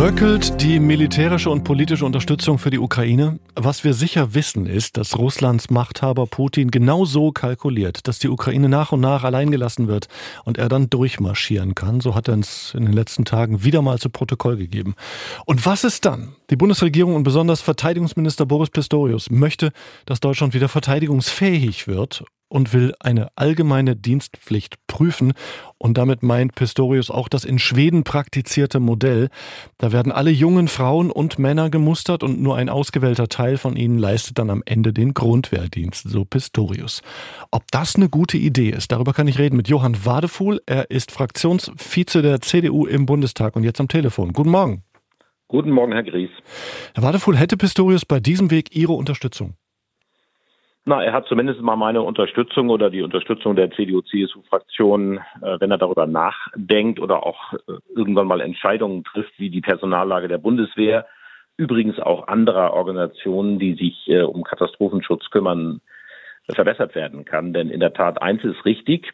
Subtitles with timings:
[0.00, 3.38] Bröckelt die militärische und politische Unterstützung für die Ukraine?
[3.54, 8.70] Was wir sicher wissen, ist, dass Russlands Machthaber Putin genau so kalkuliert, dass die Ukraine
[8.70, 10.08] nach und nach allein gelassen wird
[10.46, 12.00] und er dann durchmarschieren kann.
[12.00, 14.94] So hat er uns in den letzten Tagen wieder mal zu Protokoll gegeben.
[15.44, 16.34] Und was ist dann?
[16.48, 19.70] Die Bundesregierung und besonders Verteidigungsminister Boris Pistorius möchte,
[20.06, 25.32] dass Deutschland wieder verteidigungsfähig wird und will eine allgemeine Dienstpflicht prüfen.
[25.78, 29.30] Und damit meint Pistorius auch das in Schweden praktizierte Modell.
[29.78, 33.98] Da werden alle jungen Frauen und Männer gemustert und nur ein ausgewählter Teil von ihnen
[33.98, 37.02] leistet dann am Ende den Grundwehrdienst, so Pistorius.
[37.50, 40.60] Ob das eine gute Idee ist, darüber kann ich reden mit Johann Wadefuhl.
[40.66, 44.32] Er ist Fraktionsvize der CDU im Bundestag und jetzt am Telefon.
[44.32, 44.82] Guten Morgen.
[45.46, 46.30] Guten Morgen, Herr Gries.
[46.94, 49.54] Herr Wadefuhl, hätte Pistorius bei diesem Weg Ihre Unterstützung?
[50.86, 55.78] Na, er hat zumindest mal meine Unterstützung oder die Unterstützung der CDU-CSU-Fraktion, äh, wenn er
[55.78, 57.58] darüber nachdenkt oder auch äh,
[57.94, 61.06] irgendwann mal Entscheidungen trifft, wie die Personallage der Bundeswehr,
[61.58, 65.80] übrigens auch anderer Organisationen, die sich äh, um Katastrophenschutz kümmern,
[66.54, 67.52] verbessert werden kann.
[67.52, 69.12] Denn in der Tat, eins ist richtig.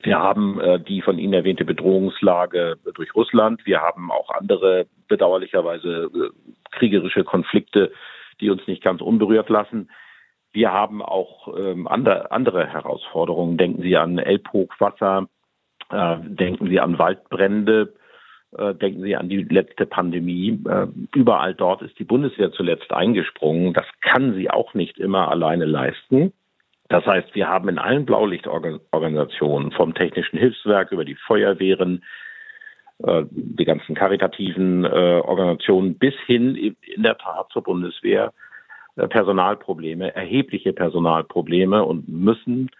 [0.00, 3.64] Wir haben äh, die von Ihnen erwähnte Bedrohungslage durch Russland.
[3.64, 6.30] Wir haben auch andere bedauerlicherweise äh,
[6.70, 7.92] kriegerische Konflikte,
[8.40, 9.88] die uns nicht ganz unberührt lassen.
[10.52, 13.58] Wir haben auch ähm, andere, andere Herausforderungen.
[13.58, 15.28] Denken Sie an Elbhochwasser,
[15.90, 17.94] äh, denken Sie an Waldbrände,
[18.56, 20.58] äh, denken Sie an die letzte Pandemie.
[20.68, 23.74] Äh, überall dort ist die Bundeswehr zuletzt eingesprungen.
[23.74, 26.32] Das kann sie auch nicht immer alleine leisten.
[26.88, 32.02] Das heißt, wir haben in allen Blaulichtorganisationen, vom Technischen Hilfswerk über die Feuerwehren,
[33.04, 34.88] äh, die ganzen karitativen äh,
[35.22, 38.32] Organisationen bis hin in der Tat zur Bundeswehr,
[39.06, 42.70] Personalprobleme, erhebliche Personalprobleme und müssen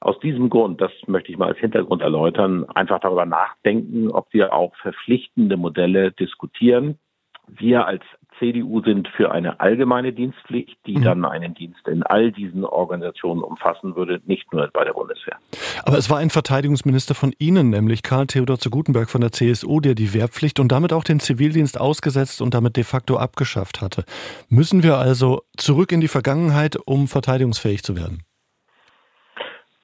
[0.00, 4.54] aus diesem Grund, das möchte ich mal als Hintergrund erläutern, einfach darüber nachdenken, ob wir
[4.54, 6.98] auch verpflichtende Modelle diskutieren.
[7.46, 8.02] Wir als
[8.40, 11.02] CDU sind für eine allgemeine Dienstpflicht, die mhm.
[11.02, 15.36] dann einen Dienst in all diesen Organisationen umfassen würde, nicht nur bei der Bundeswehr.
[15.84, 19.80] Aber es war ein Verteidigungsminister von Ihnen, nämlich Karl Theodor zu Gutenberg von der CSU,
[19.80, 24.04] der die Wehrpflicht und damit auch den Zivildienst ausgesetzt und damit de facto abgeschafft hatte.
[24.48, 28.24] Müssen wir also zurück in die Vergangenheit, um verteidigungsfähig zu werden?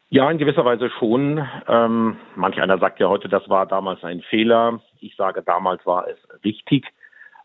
[0.08, 1.46] Ja, in gewisser Weise schon.
[1.68, 4.80] Ähm, manch einer sagt ja heute, das war damals ein Fehler.
[5.00, 6.86] Ich sage, damals war es richtig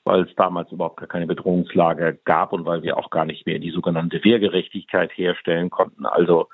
[0.04, 3.60] weil es damals überhaupt gar keine Bedrohungslage gab und weil wir auch gar nicht mehr
[3.60, 6.50] die sogenannte Wehrgerechtigkeit herstellen konnten, also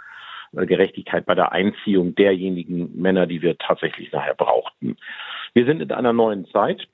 [0.55, 4.97] äh, Gerechtigkeit bei der Einziehung derjenigen Männer, die wir tatsächlich nachher brauchten.
[5.53, 6.87] Wir sind in einer neuen Zeit.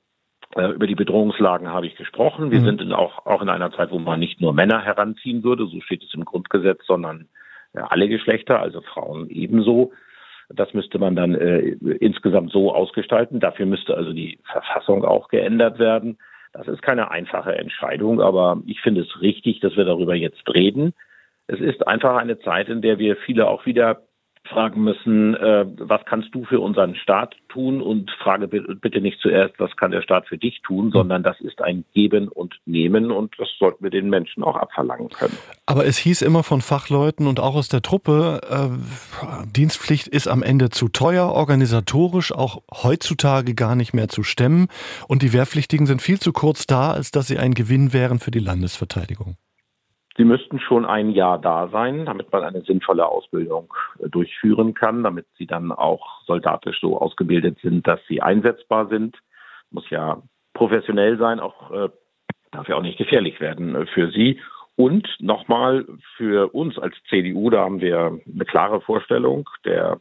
[0.56, 2.50] Äh, über die Bedrohungslagen habe ich gesprochen.
[2.50, 2.64] Wir mhm.
[2.64, 5.80] sind in auch, auch in einer Zeit, wo man nicht nur Männer heranziehen würde, so
[5.80, 7.28] steht es im Grundgesetz, sondern
[7.72, 9.92] alle Geschlechter, also Frauen ebenso.
[10.48, 11.60] Das müsste man dann äh,
[12.00, 13.40] insgesamt so ausgestalten.
[13.40, 16.18] Dafür müsste also die Verfassung auch geändert werden.
[16.54, 20.94] Das ist keine einfache Entscheidung, aber ich finde es richtig, dass wir darüber jetzt reden.
[21.48, 24.02] Es ist einfach eine Zeit, in der wir viele auch wieder
[24.48, 27.80] fragen müssen, äh, was kannst du für unseren Staat tun?
[27.80, 31.62] Und frage bitte nicht zuerst, was kann der Staat für dich tun, sondern das ist
[31.62, 35.36] ein Geben und Nehmen und das sollten wir den Menschen auch abverlangen können.
[35.66, 40.42] Aber es hieß immer von Fachleuten und auch aus der Truppe, äh, Dienstpflicht ist am
[40.42, 44.68] Ende zu teuer, organisatorisch auch heutzutage gar nicht mehr zu stemmen
[45.08, 48.30] und die Wehrpflichtigen sind viel zu kurz da, als dass sie ein Gewinn wären für
[48.30, 49.36] die Landesverteidigung.
[50.16, 55.02] Sie müssten schon ein Jahr da sein, damit man eine sinnvolle Ausbildung äh, durchführen kann,
[55.02, 59.16] damit sie dann auch soldatisch so ausgebildet sind, dass sie einsetzbar sind.
[59.70, 61.88] Muss ja professionell sein, auch äh,
[62.52, 64.40] darf ja auch nicht gefährlich werden äh, für sie.
[64.76, 65.86] Und nochmal
[66.16, 69.48] für uns als CDU, da haben wir eine klare Vorstellung.
[69.64, 70.00] Der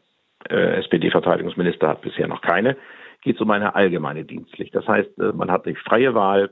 [0.49, 2.77] äh, SPD-Verteidigungsminister hat bisher noch keine.
[3.21, 4.75] Geht es um eine allgemeine Dienstpflicht.
[4.75, 6.51] Das heißt, äh, man hat die freie Wahl,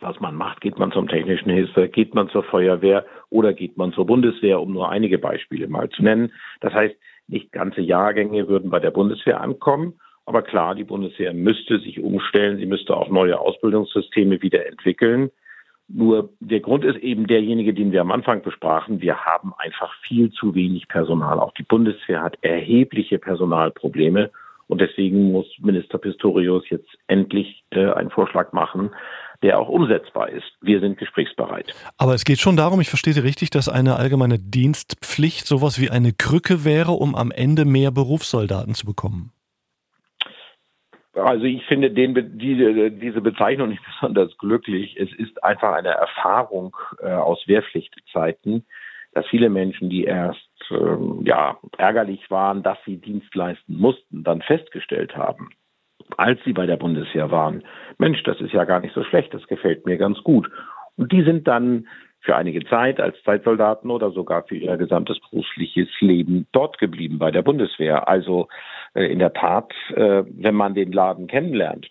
[0.00, 0.60] was man macht.
[0.60, 4.72] Geht man zum technischen Hilfe, geht man zur Feuerwehr oder geht man zur Bundeswehr, um
[4.72, 6.32] nur einige Beispiele mal zu nennen.
[6.60, 6.94] Das heißt,
[7.28, 9.94] nicht ganze Jahrgänge würden bei der Bundeswehr ankommen.
[10.26, 12.58] Aber klar, die Bundeswehr müsste sich umstellen.
[12.58, 15.30] Sie müsste auch neue Ausbildungssysteme wieder entwickeln.
[15.86, 19.02] Nur der Grund ist eben derjenige, den wir am Anfang besprachen.
[19.02, 21.38] Wir haben einfach viel zu wenig Personal.
[21.38, 24.30] Auch die Bundeswehr hat erhebliche Personalprobleme.
[24.66, 28.90] Und deswegen muss Minister Pistorius jetzt endlich äh, einen Vorschlag machen,
[29.42, 30.50] der auch umsetzbar ist.
[30.60, 31.74] Wir sind gesprächsbereit.
[31.98, 35.90] Aber es geht schon darum, ich verstehe Sie richtig, dass eine allgemeine Dienstpflicht sowas wie
[35.90, 39.32] eine Krücke wäre, um am Ende mehr Berufssoldaten zu bekommen.
[41.14, 44.96] Also ich finde den, die, diese Bezeichnung nicht besonders glücklich.
[44.98, 48.66] Es ist einfach eine Erfahrung äh, aus Wehrpflichtzeiten,
[49.12, 54.42] dass viele Menschen, die erst ähm, ja ärgerlich waren, dass sie Dienst leisten mussten, dann
[54.42, 55.50] festgestellt haben,
[56.16, 57.62] als sie bei der Bundeswehr waren,
[57.98, 60.50] Mensch, das ist ja gar nicht so schlecht, das gefällt mir ganz gut.
[60.96, 61.86] Und die sind dann
[62.20, 67.30] für einige Zeit als Zeitsoldaten oder sogar für ihr gesamtes berufliches Leben dort geblieben bei
[67.30, 68.08] der Bundeswehr.
[68.08, 68.48] Also
[68.94, 71.90] äh, in der Tat, äh, wenn man den Laden kennenlernt,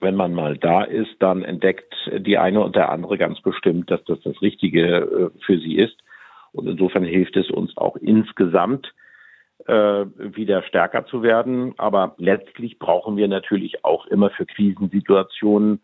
[0.00, 4.02] wenn man mal da ist, dann entdeckt die eine und der andere ganz bestimmt, dass
[4.04, 5.96] das das Richtige äh, für sie ist.
[6.52, 8.92] Und insofern hilft es uns auch insgesamt,
[9.66, 11.74] wieder stärker zu werden.
[11.78, 15.80] Aber letztlich brauchen wir natürlich auch immer für Krisensituationen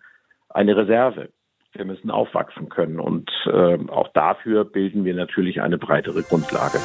[0.48, 1.28] eine Reserve.
[1.72, 6.78] Wir müssen aufwachsen können und äh, auch dafür bilden wir natürlich eine breitere Grundlage.